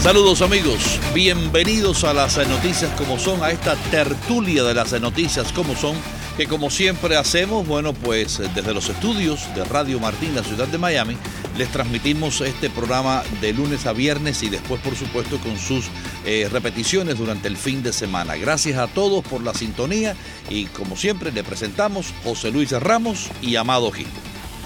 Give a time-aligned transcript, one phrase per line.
[0.00, 5.74] Saludos amigos, bienvenidos a las noticias como son, a esta tertulia de las noticias como
[5.74, 5.96] son,
[6.36, 10.78] que como siempre hacemos, bueno, pues desde los estudios de Radio Martín, la ciudad de
[10.78, 11.16] Miami,
[11.58, 15.86] les transmitimos este programa de lunes a viernes y después, por supuesto, con sus
[16.24, 18.36] eh, repeticiones durante el fin de semana.
[18.36, 20.14] Gracias a todos por la sintonía
[20.50, 24.06] y como siempre le presentamos José Luis Ramos y Amado Gil.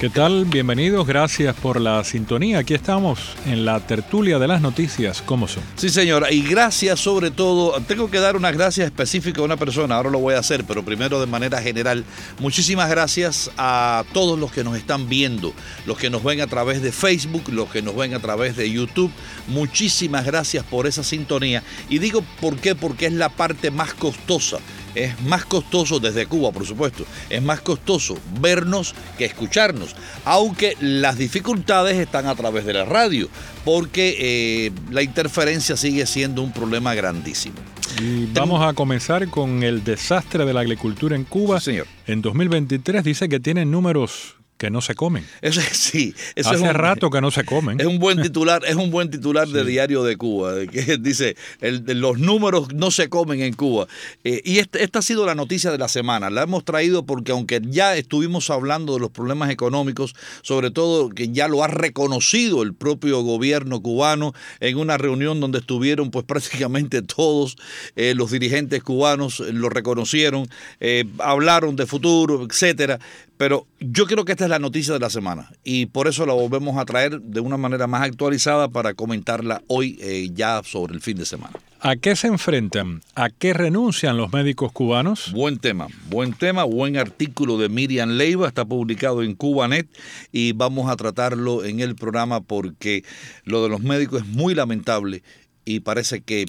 [0.00, 0.46] ¿Qué tal?
[0.46, 2.60] Bienvenidos, gracias por la sintonía.
[2.60, 5.62] Aquí estamos en la tertulia de las noticias, ¿cómo son?
[5.76, 9.96] Sí, señora, y gracias sobre todo, tengo que dar una gracia específica a una persona,
[9.96, 12.06] ahora lo voy a hacer, pero primero de manera general,
[12.38, 15.52] muchísimas gracias a todos los que nos están viendo,
[15.84, 18.70] los que nos ven a través de Facebook, los que nos ven a través de
[18.70, 19.12] YouTube,
[19.48, 21.62] muchísimas gracias por esa sintonía.
[21.90, 24.60] Y digo por qué, porque es la parte más costosa
[24.94, 31.18] es más costoso desde Cuba, por supuesto, es más costoso vernos que escucharnos, aunque las
[31.18, 33.28] dificultades están a través de la radio,
[33.64, 37.56] porque eh, la interferencia sigue siendo un problema grandísimo.
[38.00, 41.60] Y vamos a comenzar con el desastre de la agricultura en Cuba.
[41.60, 41.86] señor.
[42.06, 45.26] En 2023 dice que tienen números que no se comen.
[45.40, 47.80] Eso sí, eso hace es un, rato que no se comen.
[47.80, 51.82] Es un buen titular, es un buen titular de Diario de Cuba, que dice el,
[51.98, 53.86] los números no se comen en Cuba.
[54.22, 56.28] Eh, y esta, esta, ha sido la noticia de la semana.
[56.28, 61.30] La hemos traído porque aunque ya estuvimos hablando de los problemas económicos, sobre todo que
[61.30, 67.00] ya lo ha reconocido el propio gobierno cubano en una reunión donde estuvieron pues prácticamente
[67.00, 67.56] todos
[67.96, 70.50] eh, los dirigentes cubanos lo reconocieron,
[70.80, 72.98] eh, hablaron de futuro, etcétera.
[73.40, 76.34] Pero yo creo que esta es la noticia de la semana y por eso la
[76.34, 81.00] volvemos a traer de una manera más actualizada para comentarla hoy eh, ya sobre el
[81.00, 81.54] fin de semana.
[81.80, 83.00] ¿A qué se enfrentan?
[83.14, 85.32] ¿A qué renuncian los médicos cubanos?
[85.32, 89.88] Buen tema, buen tema, buen artículo de Miriam Leiva, está publicado en Cubanet
[90.32, 93.04] y vamos a tratarlo en el programa porque
[93.44, 95.22] lo de los médicos es muy lamentable
[95.64, 96.44] y parece que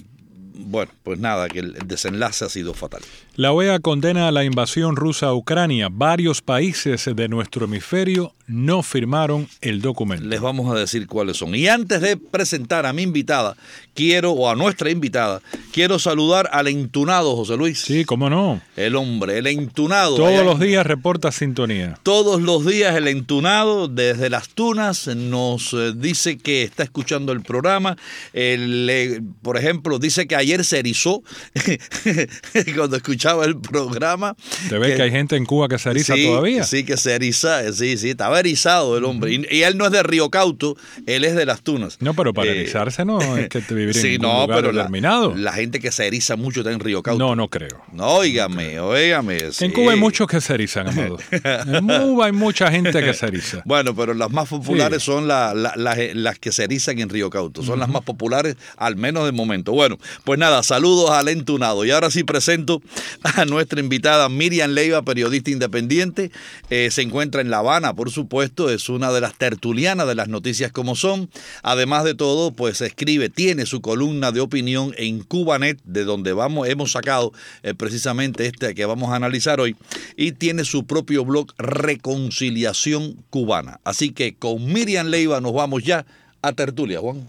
[0.54, 3.02] bueno, pues nada, que el desenlace ha sido fatal.
[3.36, 5.88] La OEA condena la invasión rusa a Ucrania.
[5.90, 10.26] Varios países de nuestro hemisferio no firmaron el documento.
[10.26, 11.54] Les vamos a decir cuáles son.
[11.54, 13.56] Y antes de presentar a mi invitada,
[13.94, 15.40] quiero, o a nuestra invitada,
[15.72, 17.80] quiero saludar al entunado José Luis.
[17.80, 18.60] Sí, cómo no.
[18.76, 20.16] El hombre, el entunado.
[20.16, 21.98] Todos allá, los días reporta sintonía.
[22.02, 27.96] Todos los días el entunado desde las tunas nos dice que está escuchando el programa.
[28.34, 31.22] El, por ejemplo, dice que ayer se erizó
[32.76, 34.36] cuando escuchaba el programa.
[34.68, 36.64] ¿Te ves que, que, hay gente en Cuba que se eriza sí, todavía?
[36.64, 39.32] Sí, que se eriza, sí, sí, estaba erizado el hombre.
[39.32, 40.76] Y, y, él no es de Río Cauto,
[41.06, 41.96] él es de las tunas.
[42.00, 44.58] No, pero para eh, erizarse no es que te vivir sí, en no, un lugar
[44.60, 45.34] pero determinado.
[45.34, 47.18] La, la, gente que se eriza mucho está en Río Cauto.
[47.18, 47.82] No, no creo.
[47.92, 49.52] No, óigame, óigame.
[49.52, 49.66] Sí.
[49.66, 51.18] En Cuba hay muchos que se erizan, Amado.
[51.30, 53.62] en Cuba hay mucha gente que se eriza.
[53.64, 55.06] Bueno, pero las más populares sí.
[55.06, 57.62] son la, la, la, las que se erizan en Río Cauto.
[57.62, 57.80] Son uh -huh.
[57.80, 59.72] las más populares, al menos de momento.
[59.72, 61.84] Bueno, pues nada, saludos al entunado.
[61.84, 62.82] Y ahora sí presento
[63.22, 66.30] a nuestra invitada Miriam Leiva, periodista independiente.
[66.70, 70.28] Eh, se encuentra en La Habana, por supuesto, es una de las tertulianas de las
[70.28, 71.30] noticias como son.
[71.62, 76.68] Además de todo, pues escribe, tiene su columna de opinión en Cubanet, de donde vamos,
[76.68, 77.32] hemos sacado
[77.62, 79.76] eh, precisamente este que vamos a analizar hoy,
[80.16, 83.80] y tiene su propio blog Reconciliación Cubana.
[83.84, 86.06] Así que con Miriam Leiva nos vamos ya
[86.42, 87.28] a Tertulia, Juan.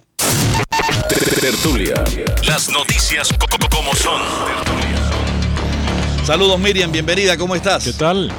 [1.40, 2.04] Tertulia.
[2.48, 2.93] Las noticias
[3.70, 4.22] como son.
[6.26, 7.84] Saludos Miriam, bienvenida, ¿cómo estás?
[7.84, 8.32] ¿Qué tal?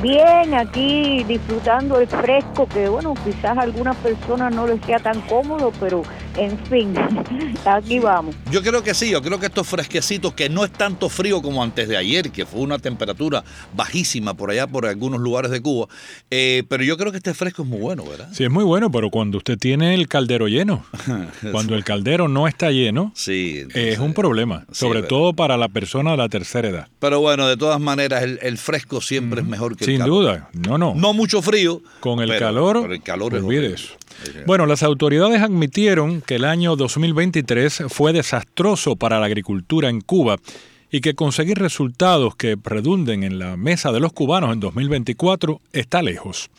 [0.00, 5.20] Bien, aquí disfrutando el fresco, que bueno, quizás a algunas personas no les sea tan
[5.22, 6.02] cómodo, pero
[6.36, 6.94] en fin,
[7.64, 8.34] aquí vamos.
[8.50, 11.62] Yo creo que sí, yo creo que estos fresquecitos, que no es tanto frío como
[11.62, 13.44] antes de ayer, que fue una temperatura
[13.74, 15.88] bajísima por allá, por algunos lugares de Cuba,
[16.30, 18.28] eh, pero yo creo que este fresco es muy bueno, ¿verdad?
[18.32, 20.84] Sí, es muy bueno, pero cuando usted tiene el caldero lleno,
[21.52, 25.56] cuando el caldero no está lleno, sí, entonces, es un problema, sí, sobre todo para
[25.56, 26.88] la persona de la tercera edad.
[26.98, 30.22] Pero bueno, de todas maneras, el, el fresco siempre es mejor que Sin el calor.
[30.22, 30.94] duda, no, no.
[30.94, 31.82] No mucho frío.
[32.00, 33.94] Con el pero, calor, pero el calor olvide eso.
[34.46, 40.36] Bueno, las autoridades admitieron que el año 2023 fue desastroso para la agricultura en Cuba
[40.90, 46.02] y que conseguir resultados que redunden en la mesa de los cubanos en 2024 está
[46.02, 46.50] lejos.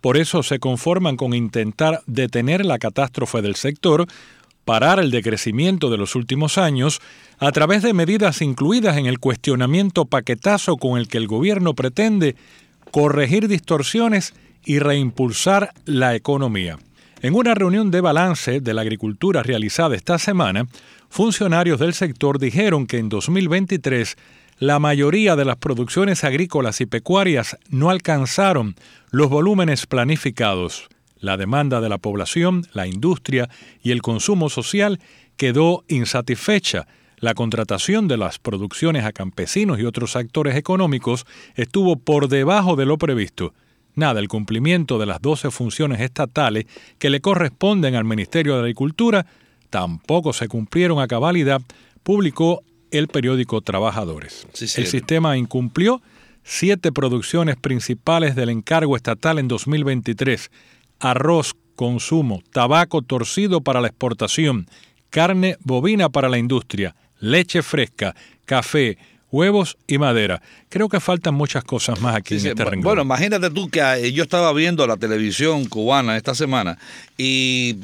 [0.00, 4.06] Por eso se conforman con intentar detener la catástrofe del sector
[4.66, 7.00] parar el decrecimiento de los últimos años
[7.38, 12.34] a través de medidas incluidas en el cuestionamiento paquetazo con el que el gobierno pretende
[12.90, 14.34] corregir distorsiones
[14.64, 16.78] y reimpulsar la economía.
[17.22, 20.66] En una reunión de balance de la agricultura realizada esta semana,
[21.08, 24.16] funcionarios del sector dijeron que en 2023
[24.58, 28.76] la mayoría de las producciones agrícolas y pecuarias no alcanzaron
[29.10, 30.88] los volúmenes planificados.
[31.18, 33.48] La demanda de la población, la industria
[33.82, 35.00] y el consumo social
[35.38, 36.86] quedó insatisfecha.
[37.18, 41.24] La contratación de las producciones a campesinos y otros actores económicos
[41.54, 43.54] estuvo por debajo de lo previsto.
[43.96, 46.66] Nada, el cumplimiento de las 12 funciones estatales
[46.98, 49.26] que le corresponden al Ministerio de Agricultura
[49.70, 51.60] tampoco se cumplieron a cabalidad,
[52.02, 54.46] publicó el periódico Trabajadores.
[54.60, 56.02] el sistema incumplió
[56.44, 60.50] siete producciones principales del encargo estatal en 2023.
[61.00, 64.66] Arroz, consumo, tabaco torcido para la exportación,
[65.10, 68.14] carne bovina para la industria, leche fresca,
[68.44, 68.98] café,
[69.30, 70.42] huevos y madera.
[70.68, 72.82] Creo que faltan muchas cosas más aquí en este renglón.
[72.82, 76.78] Bueno, imagínate tú que eh, yo estaba viendo la televisión cubana esta semana
[77.16, 77.76] y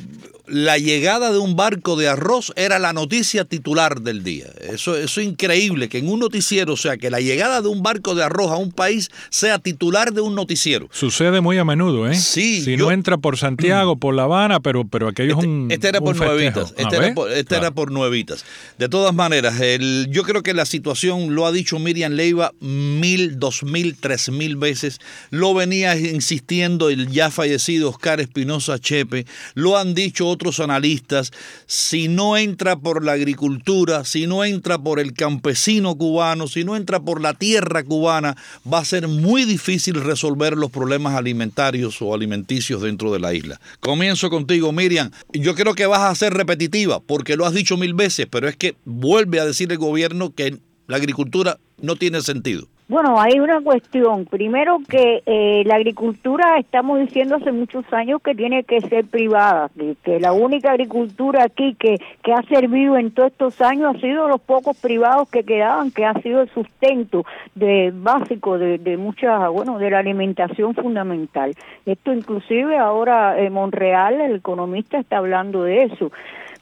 [0.52, 4.48] la llegada de un barco de arroz era la noticia titular del día.
[4.60, 7.82] Eso, eso es increíble que en un noticiero, o sea, que la llegada de un
[7.82, 10.90] barco de arroz a un país sea titular de un noticiero.
[10.92, 12.14] Sucede muy a menudo, ¿eh?
[12.16, 12.60] Sí.
[12.60, 15.68] Si no entra por Santiago, por La Habana, pero, pero aquello este, es un.
[15.70, 16.74] Este era por nuevitas.
[16.76, 18.44] Este, era por, este era por, nuevitas.
[18.76, 23.38] De todas maneras, el, yo creo que la situación, lo ha dicho Miriam Leiva mil,
[23.38, 25.00] dos mil, tres mil veces.
[25.30, 29.24] Lo venía insistiendo el ya fallecido Oscar Espinosa Chepe.
[29.54, 31.30] Lo han dicho otros analistas,
[31.66, 36.76] si no entra por la agricultura, si no entra por el campesino cubano, si no
[36.76, 38.36] entra por la tierra cubana,
[38.70, 43.60] va a ser muy difícil resolver los problemas alimentarios o alimenticios dentro de la isla.
[43.80, 45.10] Comienzo contigo, Miriam.
[45.32, 48.56] Yo creo que vas a ser repetitiva, porque lo has dicho mil veces, pero es
[48.56, 52.68] que vuelve a decir el gobierno que la agricultura no tiene sentido.
[52.92, 54.26] Bueno, hay una cuestión.
[54.26, 59.70] Primero que eh, la agricultura, estamos diciendo hace muchos años que tiene que ser privada,
[60.04, 64.28] que, la única agricultura aquí que, que ha servido en todos estos años ha sido
[64.28, 67.24] los pocos privados que quedaban, que ha sido el sustento
[67.54, 71.54] de básico de, de mucha, bueno, de la alimentación fundamental.
[71.86, 76.12] Esto inclusive ahora en Monreal, el economista está hablando de eso.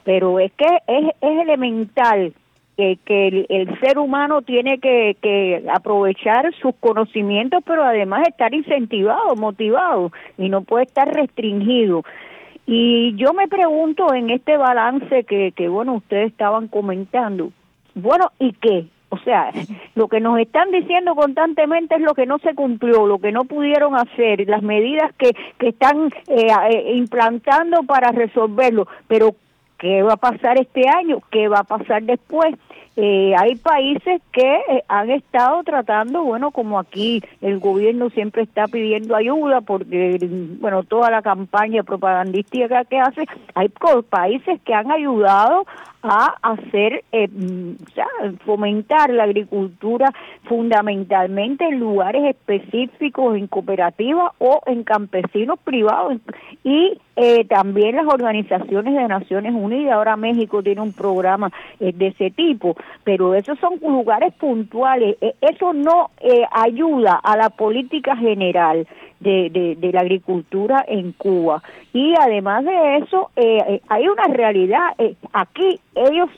[0.04, 2.32] Pero es que es, es elemental
[3.04, 10.48] que, el, ser humano tiene que, aprovechar sus conocimientos, pero además estar incentivado, motivado y
[10.48, 12.02] no puede estar restringido.
[12.66, 17.52] Y yo me pregunto en este balance que, que bueno, ustedes estaban comentando,
[17.94, 18.86] bueno, ¿y qué?
[19.10, 19.50] O sea,
[19.94, 23.44] lo que nos están diciendo constantemente es lo que no se cumplió, lo que no
[23.44, 28.86] pudieron hacer, las medidas que, que están eh, eh, implantando para resolverlo.
[29.06, 29.34] Pero,
[29.80, 31.20] ¿qué va a pasar este año?
[31.30, 32.54] ¿Qué va a pasar después?
[32.96, 38.66] Eh, hay países que eh, han estado tratando, bueno, como aquí el gobierno siempre está
[38.66, 40.18] pidiendo ayuda porque,
[40.60, 43.68] bueno, toda la campaña propagandística que hace, hay
[44.08, 45.64] países que han ayudado
[46.02, 48.06] a hacer, eh, o sea,
[48.44, 50.12] fomentar la agricultura
[50.44, 56.16] fundamentalmente en lugares específicos, en cooperativas o en campesinos privados
[56.64, 59.92] y eh, también las organizaciones de Naciones Unidas.
[59.92, 65.16] Ahora México tiene un programa eh, de ese tipo, pero esos son lugares puntuales.
[65.20, 66.10] E, eso no
[66.52, 68.86] ayuda a la política general
[69.20, 71.62] de, de, la agricultura en Cuba.
[71.92, 74.94] Y además de eso, eh, eh, hay una realidad.
[74.98, 76.30] Eh, aquí ellos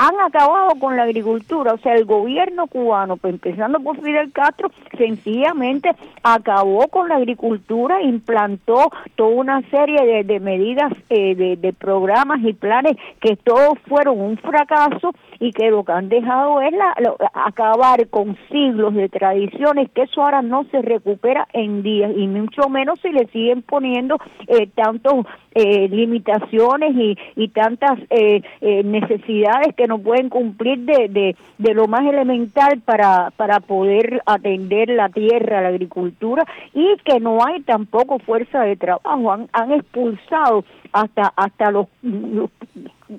[0.00, 4.70] han acabado con la agricultura, o sea, el gobierno cubano, pues, empezando por Fidel Castro,
[4.96, 5.90] sencillamente
[6.22, 12.96] acabó con la agricultura, implantó toda una serie de, medidas, de, de, programas y planes
[13.20, 16.94] que todos fueron un fracaso y que lo que han dejado es la,
[17.34, 22.70] acabar con siglos de tradiciones, que eso ahora no se recupera en días, y mucho
[22.70, 24.16] menos si le siguen poniendo
[24.46, 31.08] eh, tantos eh, limitaciones y, y tantas eh, eh, necesidades que no pueden cumplir de,
[31.08, 37.20] de, de, lo más elemental para, para poder atender la tierra, la agricultura, y que
[37.20, 41.86] no hay tampoco fuerza de trabajo, han, han expulsado hasta, hasta los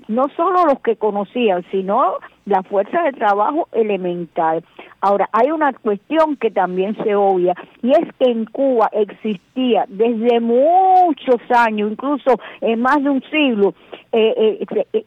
[0.08, 2.14] no solo los que conocían, sino
[2.46, 4.64] la fuerza de trabajo elemental.
[5.00, 10.40] Ahora, hay una cuestión que también se obvia, y es que en Cuba existía desde
[10.40, 13.74] muchos años, incluso en más de un siglo,
[14.12, 15.04] eh, eh, eh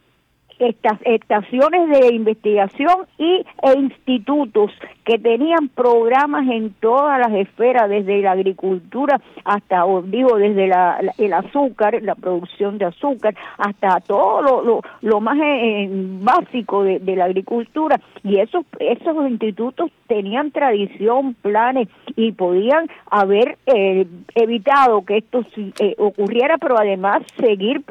[0.60, 4.72] estas estaciones de investigación y e institutos
[5.04, 11.34] que tenían programas en todas las esferas, desde la agricultura hasta, digo, desde la, el
[11.34, 18.00] azúcar, la producción de azúcar, hasta todo lo, lo, más eh, básico de, la agricultura.
[18.24, 25.46] Y esos, esos institutos tenían tradición, planes y podían haber eh, evitado que esto
[25.80, 27.84] eh, ocurriera, pero además seguir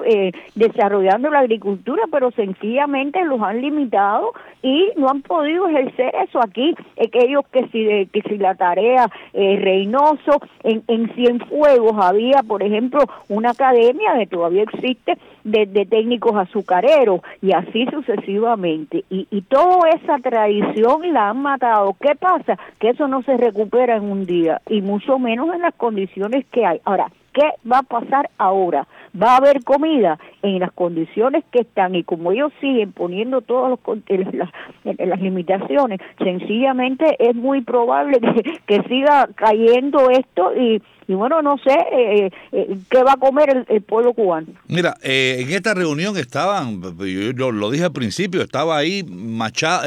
[0.55, 4.33] desarrollando la agricultura, pero sencillamente los han limitado
[4.63, 6.75] y no han podido ejercer eso aquí.
[7.03, 13.01] Aquellos que si, que si la tarea eh, Reynoso, en, en Cienfuegos había, por ejemplo,
[13.29, 19.05] una academia que todavía existe de, técnicos azucareros y así sucesivamente.
[19.11, 21.95] Y, y toda esa tradición la han matado.
[22.01, 22.59] ¿Qué pasa?
[22.79, 26.65] Que eso no se recupera en un día y mucho menos en las condiciones que
[26.65, 26.81] hay.
[26.85, 28.87] Ahora, ¿qué va a pasar ahora?
[29.21, 33.79] Va a haber comida en las condiciones que están y como ellos siguen poniendo todas
[34.09, 34.51] las,
[34.85, 41.59] las, limitaciones, sencillamente es muy probable que, que siga cayendo esto y y bueno, no
[41.59, 44.47] sé eh, eh, qué va a comer el, pueblo cubano.
[44.69, 49.83] Mira, eh, en esta reunión estaban, yo lo, dije al principio, estaba ahí Macha,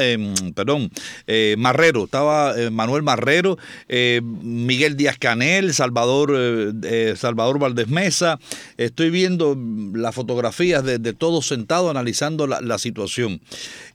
[0.54, 0.90] perdón,
[1.56, 3.58] Marrero, estaba Manuel Marrero,
[3.88, 6.32] Miguel Díaz Canel, Salvador,
[7.16, 8.38] Salvador Valdés Mesa.
[8.76, 9.17] Estoy viendo
[9.94, 13.40] las fotografías de, todos sentados analizando la situación.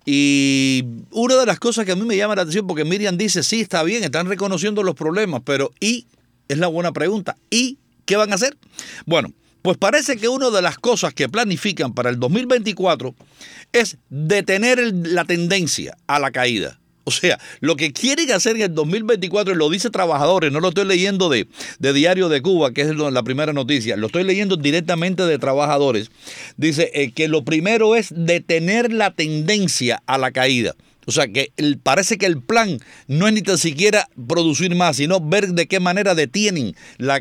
[0.05, 3.43] Y una de las cosas que a mí me llama la atención, porque Miriam dice,
[3.43, 6.05] sí, está bien, están reconociendo los problemas, pero ¿y
[6.47, 7.37] es la buena pregunta.
[7.49, 8.57] ¿Y qué van a hacer?
[9.05, 13.15] Bueno, pues parece que una de las cosas que planifican para el 2024
[13.71, 16.79] es detener la tendencia a la caída.
[17.05, 20.69] O sea, lo que quieren hacer en el 2024, y lo dice trabajadores, no lo
[20.69, 21.47] estoy leyendo de,
[21.79, 26.11] de Diario de Cuba, que es la primera noticia, lo estoy leyendo directamente de trabajadores,
[26.55, 30.75] dice eh, que lo primero es detener la tendencia a la caída.
[31.05, 31.51] O sea que
[31.83, 35.79] parece que el plan no es ni tan siquiera producir más, sino ver de qué
[35.79, 36.75] manera detienen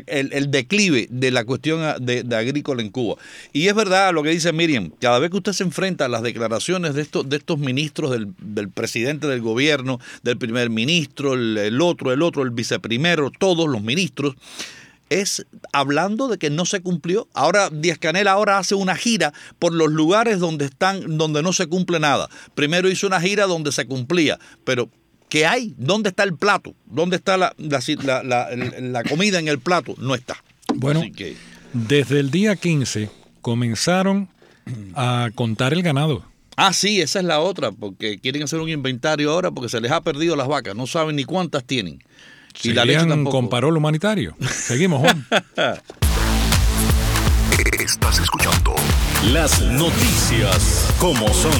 [0.07, 3.15] el, declive de la cuestión de, agrícola en Cuba.
[3.51, 6.21] Y es verdad lo que dice Miriam, cada vez que usted se enfrenta a las
[6.21, 12.11] declaraciones de estos, de estos ministros, del, presidente del gobierno, del primer ministro, el otro,
[12.11, 14.35] el otro, el viceprimero, todos los ministros,
[15.21, 17.27] es hablando de que no se cumplió.
[17.33, 21.67] Ahora Díaz Canel ahora hace una gira por los lugares donde están donde no se
[21.67, 22.29] cumple nada.
[22.55, 24.89] Primero hizo una gira donde se cumplía, pero
[25.29, 25.73] ¿qué hay?
[25.77, 26.75] ¿Dónde está el plato?
[26.85, 29.95] ¿Dónde está la, la, comida en el plato?
[29.97, 30.43] No está.
[30.73, 31.03] Bueno,
[31.73, 33.09] desde el día 15
[33.41, 34.29] comenzaron
[34.95, 36.23] a contar el ganado.
[36.55, 39.91] Ah, sí, esa es la otra, porque quieren hacer un inventario ahora porque se les
[39.91, 41.99] ha perdido las vacas, no saben ni cuántas tienen.
[42.61, 44.35] Y la leche comparó lo humanitario.
[44.49, 45.25] Seguimos, Juan.
[47.83, 48.75] Estás escuchando
[49.31, 51.51] las noticias como son.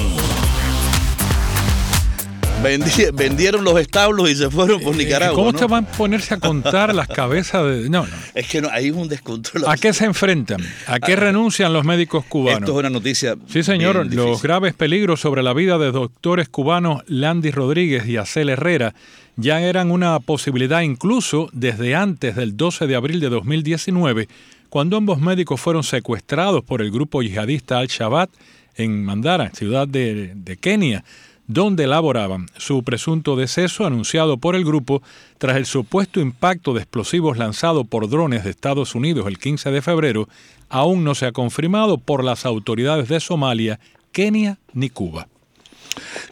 [3.12, 5.34] vendieron los establos y se fueron por eh, Nicaragua.
[5.34, 7.90] ¿Cómo te van a ponerse a contar las cabezas de.?
[7.90, 8.16] No, no.
[8.34, 9.64] Es que no, hay un descontrol.
[9.66, 10.60] ¿A qué se enfrentan?
[10.86, 12.60] ¿A qué ah, renuncian los médicos cubanos?
[12.60, 13.36] Esto es una noticia.
[13.48, 14.06] Sí, señor.
[14.12, 18.94] Los graves peligros sobre la vida de doctores cubanos Landy Rodríguez y Acel Herrera
[19.36, 24.28] ya eran una posibilidad incluso desde antes del 12 de abril de 2019,
[24.68, 28.28] cuando ambos médicos fueron secuestrados por el grupo yihadista Al-Shabaab
[28.76, 31.04] en Mandara, ciudad de, de Kenia
[31.46, 32.46] donde laboraban.
[32.56, 35.02] Su presunto deceso, anunciado por el grupo
[35.38, 39.82] tras el supuesto impacto de explosivos lanzado por drones de Estados Unidos el 15 de
[39.82, 40.28] febrero,
[40.68, 43.78] aún no se ha confirmado por las autoridades de Somalia,
[44.12, 45.28] Kenia ni Cuba.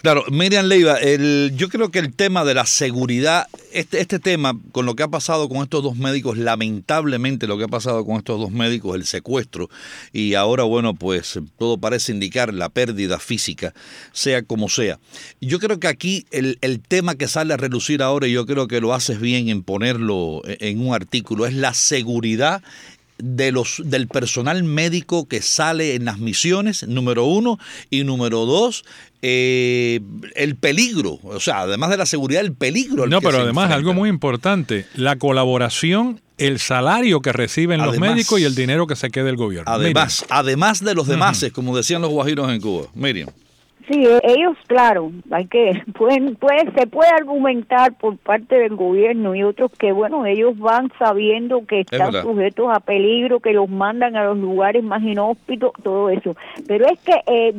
[0.02, 4.58] Claro, Miriam Leiva, el, yo creo que el tema de la seguridad, este, este tema
[4.72, 8.16] con lo que ha pasado con estos dos médicos, lamentablemente lo que ha pasado con
[8.16, 9.70] estos dos médicos, el secuestro,
[10.12, 13.74] y ahora, bueno, pues todo parece indicar la pérdida física,
[14.12, 14.98] sea como sea.
[15.40, 18.68] Yo creo que aquí el, el tema que sale a relucir ahora, y yo creo
[18.68, 22.62] que lo haces bien en ponerlo en un artículo, es la seguridad
[23.22, 27.56] de los, del personal médico que sale en las misiones, número uno,
[27.88, 28.84] y número dos,
[29.22, 30.00] eh,
[30.34, 33.06] el peligro, o sea, además de la seguridad, el peligro.
[33.06, 38.44] no, pero además algo muy importante, la colaboración el salario que reciben los médicos y
[38.44, 39.70] el dinero que se queda el gobierno.
[39.70, 42.86] Además, además de los demás, como decían los guajiros en Cuba.
[42.94, 43.28] Miriam.
[43.88, 49.42] Sí, ellos, claro, hay que pueden, puede, se puede argumentar por parte del gobierno y
[49.42, 54.24] otros que, bueno, ellos van sabiendo que están sujetos a peligro, que los mandan a
[54.24, 56.36] los lugares más inhóspitos, todo eso.
[56.66, 57.54] Pero es que eh,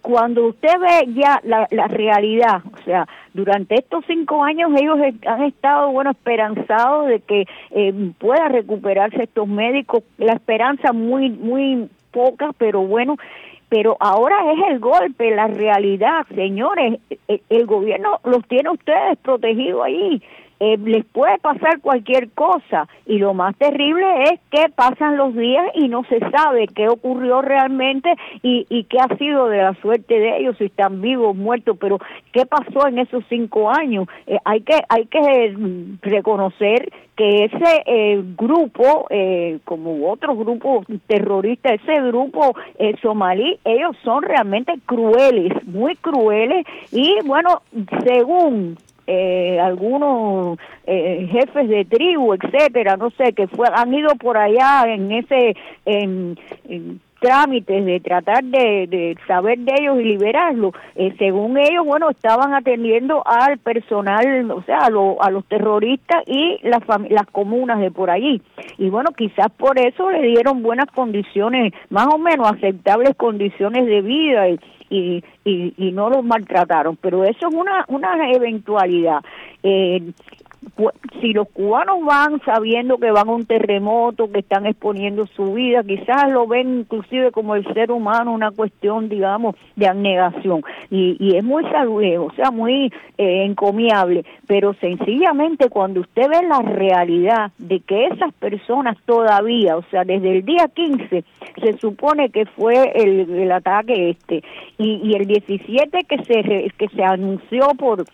[0.00, 5.42] cuando usted ve ya la, la realidad, o sea, durante estos cinco años ellos han
[5.44, 12.50] estado, bueno, esperanzados de que eh, pueda recuperarse estos médicos, la esperanza muy, muy poca,
[12.58, 13.16] pero bueno,
[13.74, 19.84] pero ahora es el golpe, la realidad, señores, el, el gobierno los tiene ustedes protegidos
[19.84, 20.22] ahí
[20.60, 22.88] eh, les puede pasar cualquier cosa.
[23.06, 27.42] Y lo más terrible es que pasan los días y no se sabe qué ocurrió
[27.42, 31.98] realmente y, qué ha sido de la suerte de ellos, si están vivos, muertos, pero
[32.32, 34.06] qué pasó en esos cinco años.
[34.26, 40.86] Eh, hay que hay que mm, reconocer que ese eh, grupo, eh, como otros grupos
[41.06, 46.66] terroristas, ese grupo eh, somalí, ellos son realmente crueles, muy crueles.
[46.90, 47.62] Y bueno,
[48.04, 54.36] según eh, algunos eh, jefes de tribu, etcétera, no sé, que fue, han ido por
[54.36, 56.36] allá en ese en,
[57.20, 60.74] trámites de tratar de, saber de ellos y liberarlos.
[60.94, 66.58] Eh, según ellos, bueno, estaban atendiendo al personal, o sea, a, a los terroristas y
[66.62, 68.42] las, las comunas de por allí.
[68.76, 74.02] Y bueno, quizás por eso le dieron buenas condiciones, más o menos aceptables condiciones de
[74.02, 74.58] vida y,
[74.94, 79.20] y, y, no los maltrataron, pero eso es una, una eventualidad.
[79.62, 80.12] Eh,
[81.20, 85.82] si los cubanos van sabiendo que van a un terremoto, que están exponiendo su vida,
[85.82, 90.62] quizás lo ven inclusive como el ser humano una cuestión, digamos, de abnegación.
[90.90, 96.60] Y, es muy saludable, o sea, muy eh, encomiable, pero sencillamente cuando usted ve la
[96.60, 101.24] realidad de que esas personas todavía, o sea, desde el día 15,
[101.60, 104.42] se supone que fue el, el ataque este,
[104.78, 108.04] y, y el 17 que se, que se anunció por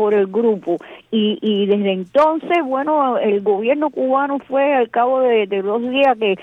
[0.00, 0.78] por el grupo
[1.10, 6.36] y, y desde entonces bueno el gobierno cubano fue al cabo de, dos días que,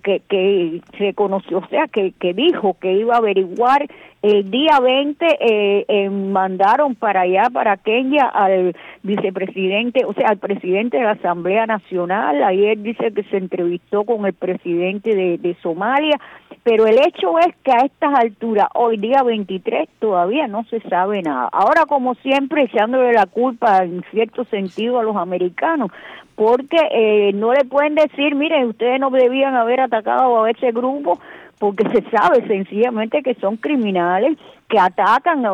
[0.00, 3.86] que, que, se conoció o sea que, que dijo que iba a averiguar
[4.20, 10.38] el día 20 eh, eh, mandaron para allá, para Kenia, al vicepresidente, o sea, al
[10.38, 12.42] presidente de la Asamblea Nacional.
[12.42, 16.18] Ayer dice que se entrevistó con el presidente de, Somalia,
[16.64, 21.22] pero el hecho es que a estas alturas, hoy día 23, todavía no se sabe
[21.22, 21.48] nada.
[21.52, 25.90] Ahora, como siempre, echándole la culpa en cierto sentido a los americanos,
[26.34, 31.18] porque eh, no le pueden decir, miren, ustedes no debían haber atacado a ese grupo
[31.58, 34.38] porque se sabe sencillamente que son criminales
[34.68, 35.44] que atacan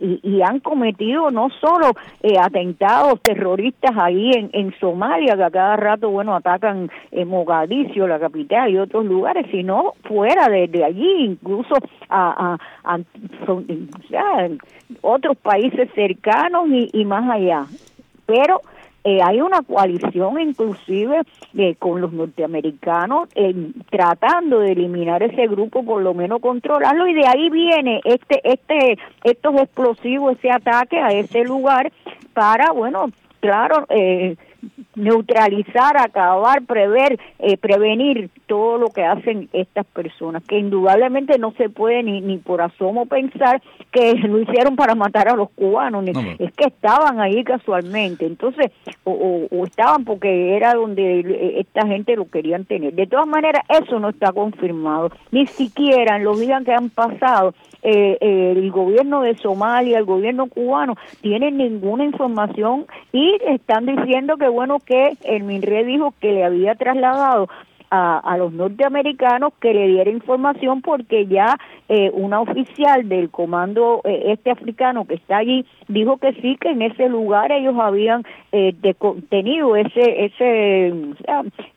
[0.00, 6.08] y, han cometido no solo eh, atentados terroristas ahí en, Somalia, que a cada rato,
[6.10, 11.74] bueno, atacan en Mogadiscio, la capital, y otros lugares, sino fuera de, allí, incluso
[12.08, 12.98] a, a,
[15.00, 17.66] otros países cercanos y más allá.
[18.24, 18.60] Pero
[19.04, 21.22] eh, hay una coalición inclusive
[21.56, 23.28] eh, con los norteamericanos
[23.90, 28.98] tratando de eliminar ese grupo, por lo menos controlarlo y de ahí viene este este
[29.24, 31.90] estos explosivos, ese ataque a ese lugar
[32.34, 33.10] para, bueno,
[33.40, 34.36] claro, eh,
[34.94, 41.68] neutralizar, acabar, prever, eh, prevenir todo lo que hacen estas personas, que indudablemente no se
[41.68, 46.04] puede ni, ni por asomo pensar que lo hicieron para matar a los cubanos,
[46.38, 48.72] es que estaban ahí casualmente, entonces,
[49.04, 52.92] o, o, estaban porque era donde esta gente lo querían tener.
[52.94, 57.54] De todas maneras, eso no está confirmado, ni siquiera en los días que han pasado,
[57.82, 64.48] eh, el gobierno de Somalia, el gobierno cubano, tienen ninguna información y están diciendo que
[64.50, 67.48] bueno que el MINRE dijo que le había trasladado
[67.90, 71.58] a, a, los norteamericanos que le diera información porque ya
[71.88, 76.70] eh, una oficial del comando eh, este africano que está allí dijo que sí que
[76.70, 78.74] en ese lugar ellos habían eh,
[79.28, 80.94] tenido ese ese,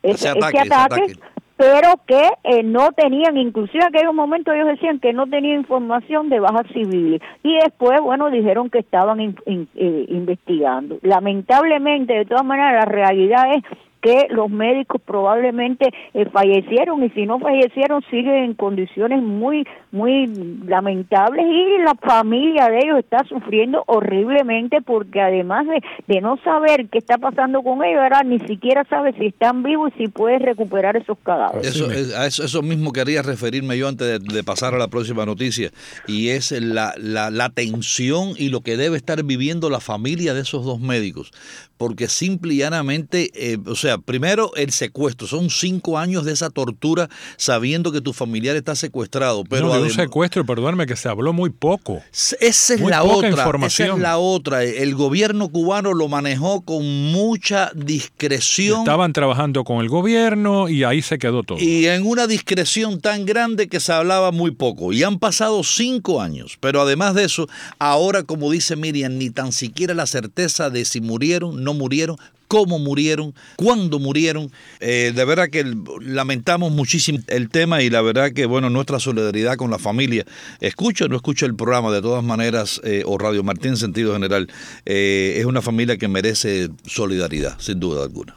[0.04, 1.16] ese, ataque
[1.58, 6.30] pero que eh, no tenían, inclusive en aquellos momentos ellos decían que no tenían información
[6.30, 10.98] de bajas civiles y después, bueno, dijeron que estaban eh, investigando.
[11.02, 13.64] Lamentablemente, de todas maneras, la realidad es
[14.04, 20.28] que los médicos probablemente eh, fallecieron y si no fallecieron siguen en condiciones muy muy
[20.68, 25.82] lamentables y la familia de ellos está sufriendo horriblemente porque además de,
[26.14, 29.94] de no saber qué está pasando con ellos ahora ni siquiera sabe si están vivos
[29.96, 31.66] y si puede recuperar esos cadáveres.
[31.68, 31.88] Eso,
[32.18, 35.72] a eso, eso, mismo quería referirme yo antes de, pasar a la próxima noticia
[36.08, 40.42] y es la, la, la tensión y lo que debe estar viviendo la familia de
[40.42, 41.32] esos dos médicos
[41.78, 46.50] porque simple y llanamente, eh, o sea, primero el secuestro, son cinco años de esa
[46.50, 49.44] tortura sabiendo que tu familiar está secuestrado.
[49.44, 52.02] Pero no, de un secuestro, perdóname, que se habló muy poco.
[52.12, 53.30] Esa es la otra.
[53.30, 53.88] Información.
[53.88, 54.64] Esa es la otra.
[54.64, 58.80] El gobierno cubano lo manejó con mucha discreción.
[58.80, 61.60] Estaban trabajando con el gobierno y ahí se quedó todo.
[61.60, 64.94] Y en una discreción tan grande que se hablaba muy poco.
[64.94, 66.58] Y han pasado cinco años.
[66.60, 67.48] Pero además de eso,
[67.80, 72.18] ahora, como dice Miriam, ni tan siquiera la certeza de si murieron, no murieron,
[72.54, 74.52] cómo murieron, cuándo murieron.
[74.80, 75.66] Eh, de verdad que
[76.02, 80.24] lamentamos muchísimo el tema y la verdad que, bueno, nuestra solidaridad con la familia.
[80.60, 84.14] Escucho o no escucho el programa, de todas maneras, eh, o Radio Martín en sentido
[84.14, 84.50] general,
[84.86, 88.36] eh, es una familia que merece solidaridad, sin duda alguna.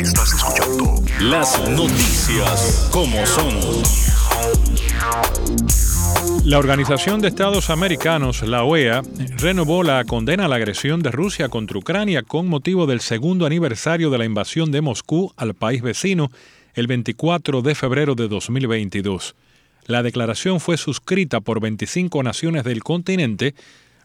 [0.00, 3.50] Estás escuchando las noticias como son.
[6.44, 9.02] La Organización de Estados Americanos, la OEA,
[9.38, 14.10] renovó la condena a la agresión de Rusia contra Ucrania con motivo del segundo aniversario
[14.10, 16.30] de la invasión de Moscú al país vecino
[16.74, 19.34] el 24 de febrero de 2022.
[19.86, 23.54] La declaración fue suscrita por 25 naciones del continente.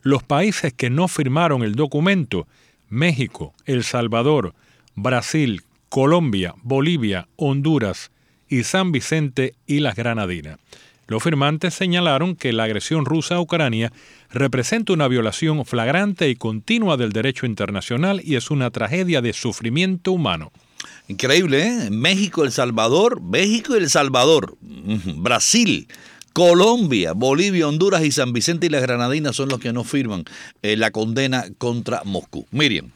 [0.02, 2.48] Los países que no firmaron el documento,
[2.90, 4.54] México, El Salvador,
[4.96, 8.12] Brasil, Colombia, Bolivia, Honduras
[8.50, 10.60] y San Vicente y las Granadinas.
[11.08, 13.91] Los firmantes señalaron que la agresión rusa a Ucrania
[14.32, 20.12] representa una violación flagrante y continua del derecho internacional y es una tragedia de sufrimiento
[20.12, 20.52] humano.
[21.08, 21.89] Increíble, ¿eh?
[21.91, 24.58] México, El Salvador, México y El Salvador,
[25.18, 25.88] Brasil,
[26.34, 30.26] Colombia, Bolivia, Honduras y San Vicente y las Granadinas son los que no firman
[30.63, 32.46] eh, la condena contra Moscú.
[32.52, 32.89] Miriam.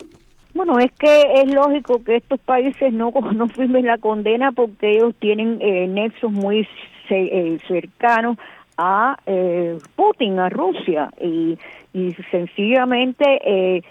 [0.56, 5.13] Bueno, es que es lógico que estos países no, no firmen la condena porque ellos
[5.19, 6.67] tienen eh, nexos muy
[7.15, 8.38] eh, cercanos
[8.78, 11.58] a eh, Putin, a Rusia, y,
[12.32, 13.82] sencillamente eh,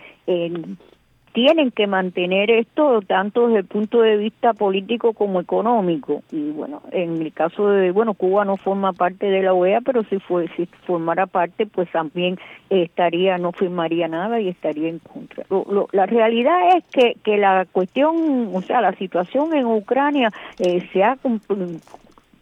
[1.32, 6.22] tienen que mantener esto tanto desde el punto de vista político como económico.
[6.32, 10.04] Y bueno, en el caso de, bueno, Cuba no forma parte de la OEA, pero
[10.04, 12.38] si, fue, si formara parte, pues también
[12.70, 15.44] estaría, no firmaría nada y estaría en contra.
[15.92, 21.16] la realidad es que, que la cuestión, o sea, la situación en Ucrania se ha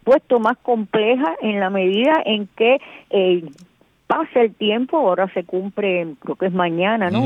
[0.07, 3.43] puesto más compleja en la medida en que eh,
[4.07, 7.25] pasa el tiempo, ahora se cumple, creo que es mañana, ¿no?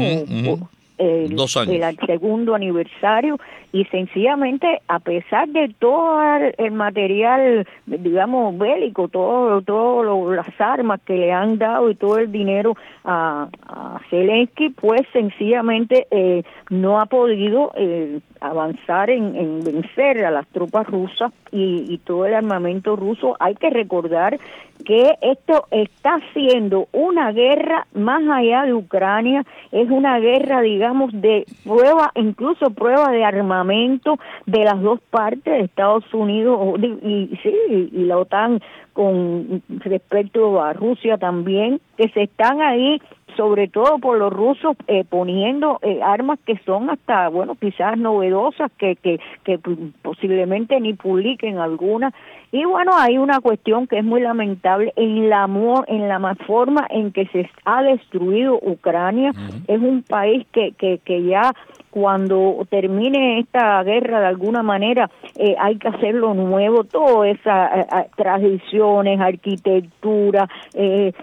[0.98, 1.76] El, Dos años.
[1.76, 3.39] el segundo aniversario
[3.72, 6.20] y sencillamente a pesar de todo
[6.58, 12.32] el material digamos bélico todo todo las armas que le han dado y todo el
[12.32, 13.71] dinero a, a
[14.10, 21.32] Zelensky pues sencillamente eh, no ha podido eh, avanzar en, vencer a las tropas rusas
[21.52, 23.36] y, y, todo el armamento ruso.
[23.40, 24.40] Hay que recordar
[24.84, 29.44] que esto está siendo una guerra más allá de Ucrania.
[29.72, 36.12] Es una guerra digamos de prueba incluso prueba de armamento de las dos partes, Estados
[36.14, 38.62] Unidos y, sí, y la OTAN
[38.94, 43.02] con respecto a Rusia también, que se están ahí
[43.36, 48.72] sobre todo por los rusos eh, poniendo eh, armas que son hasta bueno quizás novedosas
[48.78, 49.60] que, que que
[50.02, 52.13] posiblemente ni publiquen algunas
[52.52, 55.50] y bueno hay una cuestión que es muy lamentable en la
[55.88, 59.32] en la forma en que se ha destruido Ucrania
[59.67, 61.54] es un país que que que ya
[61.92, 67.86] cuando termine esta guerra de alguna manera eh, hay que hacerlo nuevo, todas esas eh,
[67.92, 71.14] eh, tradiciones, arquitectura, eh,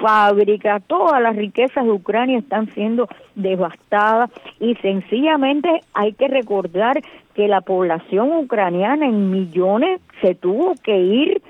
[0.00, 7.02] fábrica, todas las riquezas de Ucrania están siendo devastadas y sencillamente hay que recordar
[7.34, 11.42] que la población ucraniana en millones se tuvo que ir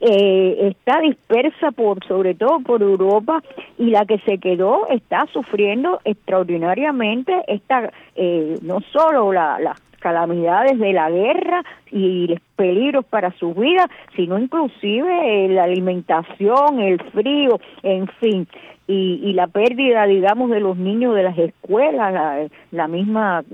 [0.00, 3.42] eh, está dispersa por sobre todo por Europa
[3.78, 10.78] y la que se quedó está sufriendo extraordinariamente esta eh, no solo la, las calamidades
[10.78, 17.60] de la guerra y los peligros para su vida, sino inclusive la alimentación, el frío,
[17.82, 18.48] en fin,
[18.86, 23.44] y, y la pérdida, digamos, de los niños de las escuelas, la, la misma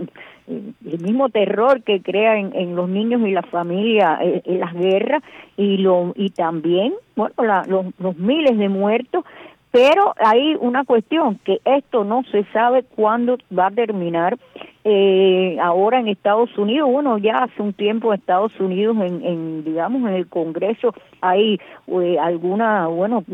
[0.47, 5.23] el mismo terror que crea en, los niños y la familia eh, en las guerras
[5.57, 7.35] y lo y también bueno
[7.67, 9.25] los, los miles de muertos.
[9.73, 14.39] Pero hay una cuestión que esto no se sabe cuándo va a terminar.
[14.85, 19.65] Eh, ahora en Estados Unidos bueno ya hace un tiempo en Estados Unidos en, en
[19.65, 23.25] digamos en el Congreso hay eh, alguna bueno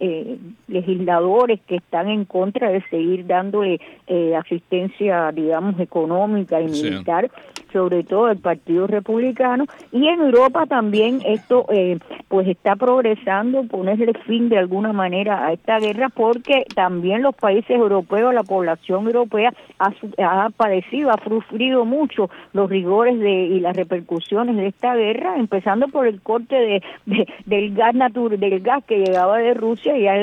[0.00, 7.30] eh, legisladores que están en contra de seguir dándole eh, asistencia, digamos, económica y militar,
[7.72, 9.66] sobre todo el Partido Republicano.
[9.92, 15.52] Y en Europa también esto, eh, pues, está progresando, ponerle fin de alguna manera a
[15.52, 19.92] esta guerra, porque también los países europeos, la población europea ha,
[20.24, 25.88] ha padecido, ha sufrido mucho los rigores de, y las repercusiones de esta guerra, empezando
[25.88, 30.18] por el corte de, del gas natural, del gas que llegaba de Rusia y ha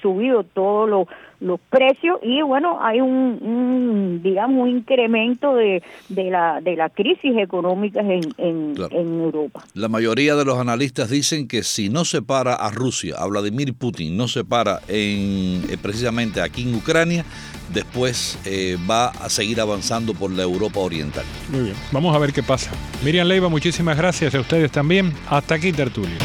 [0.00, 1.08] subido todos los
[1.42, 7.36] los precios y bueno hay un, digamos un incremento de, de, la de la crisis
[7.36, 9.64] económica en, en, Europa.
[9.74, 13.74] La mayoría de los analistas dicen que si no se para a Rusia a Vladimir
[13.74, 17.24] Putin no se para en eh, precisamente aquí en Ucrania
[17.72, 21.24] después eh, va a seguir avanzando por la Europa oriental.
[21.50, 22.70] Muy bien vamos a ver qué pasa.
[23.04, 25.12] Miriam Leiva muchísimas gracias a ustedes también.
[25.28, 26.16] Hasta aquí tertulio